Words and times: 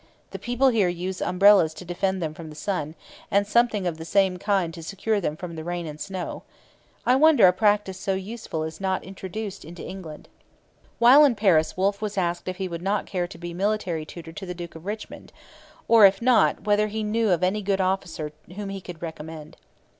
The 0.31 0.39
people 0.39 0.69
here 0.69 0.87
use 0.87 1.21
umbrellas 1.21 1.75
to 1.75 1.85
defend 1.85 2.23
them 2.23 2.33
from 2.33 2.49
the 2.49 2.55
sun, 2.55 2.95
and 3.29 3.45
something 3.45 3.85
of 3.85 3.99
the 3.99 4.03
same 4.03 4.37
kind 4.37 4.73
to 4.73 4.81
secure 4.81 5.21
them 5.21 5.37
from 5.37 5.55
the 5.55 5.63
rain 5.63 5.85
and 5.85 6.01
snow. 6.01 6.41
I 7.05 7.15
wonder 7.15 7.45
a 7.47 7.53
practice 7.53 7.99
so 7.99 8.15
useful 8.15 8.63
is 8.63 8.81
not 8.81 9.03
introduced 9.03 9.63
into 9.63 9.85
England. 9.85 10.27
While 10.97 11.23
in 11.23 11.35
Paris 11.35 11.77
Wolfe 11.77 12.01
was 12.01 12.17
asked 12.17 12.47
if 12.47 12.57
he 12.57 12.67
would 12.67 12.83
care 13.05 13.27
to 13.27 13.37
be 13.37 13.53
military 13.53 14.03
tutor 14.03 14.31
to 14.31 14.45
the 14.47 14.55
Duke 14.55 14.73
of 14.73 14.87
Richmond, 14.87 15.31
or, 15.87 16.07
if 16.07 16.19
not, 16.19 16.63
whether 16.63 16.87
he 16.87 17.03
knew 17.03 17.29
of 17.29 17.43
any 17.43 17.61
good 17.61 17.79
officer 17.79 18.31
whom 18.55 18.69
he 18.69 18.81
could 18.81 19.03
recommend. 19.03 19.55